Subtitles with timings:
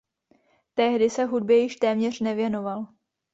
[0.73, 2.87] Tehdy se hudbě již téměř nevěnoval.